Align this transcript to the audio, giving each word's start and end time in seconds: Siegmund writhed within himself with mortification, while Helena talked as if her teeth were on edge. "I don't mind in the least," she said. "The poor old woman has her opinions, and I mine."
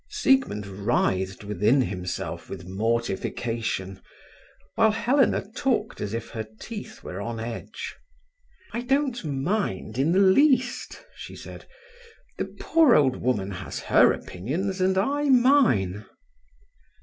Siegmund 0.09 0.65
writhed 0.65 1.43
within 1.43 1.81
himself 1.83 2.49
with 2.49 2.65
mortification, 2.67 4.01
while 4.73 4.89
Helena 4.89 5.45
talked 5.55 6.01
as 6.01 6.15
if 6.15 6.31
her 6.31 6.47
teeth 6.59 7.03
were 7.03 7.21
on 7.21 7.39
edge. 7.39 7.95
"I 8.73 8.81
don't 8.81 9.23
mind 9.23 9.99
in 9.99 10.11
the 10.11 10.17
least," 10.17 11.05
she 11.15 11.35
said. 11.35 11.67
"The 12.39 12.45
poor 12.45 12.95
old 12.95 13.17
woman 13.17 13.51
has 13.51 13.79
her 13.81 14.11
opinions, 14.11 14.81
and 14.81 14.97
I 14.97 15.25
mine." 15.25 16.03